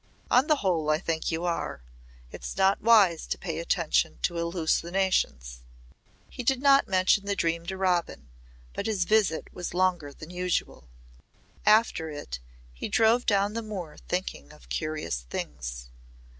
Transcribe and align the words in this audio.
On 0.31 0.47
the 0.47 0.55
whole 0.55 0.89
I 0.89 0.97
think 0.97 1.31
you 1.31 1.45
are. 1.45 1.83
It's 2.31 2.57
not 2.57 2.81
wise 2.81 3.27
to 3.27 3.37
pay 3.37 3.59
attention 3.59 4.17
to 4.23 4.33
hallucinations." 4.35 5.61
He 6.27 6.41
did 6.41 6.59
not 6.59 6.87
mention 6.87 7.27
the 7.27 7.35
dream 7.35 7.67
to 7.67 7.77
Robin, 7.77 8.27
but 8.73 8.87
his 8.87 9.05
visit 9.05 9.53
was 9.53 9.75
longer 9.75 10.11
than 10.11 10.31
usual. 10.31 10.87
After 11.67 12.09
it 12.09 12.39
he 12.73 12.87
drove 12.89 13.27
down 13.27 13.53
the 13.53 13.61
moor 13.61 13.95
thinking 14.07 14.51
of 14.51 14.69
curious 14.69 15.19
things. 15.29 15.91